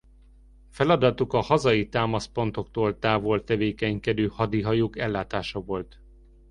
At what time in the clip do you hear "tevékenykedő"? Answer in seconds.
3.43-4.27